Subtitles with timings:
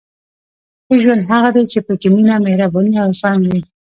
[0.85, 3.61] •ښه ژوند هغه دی چې پکې مینه، مهرباني او زغم وي.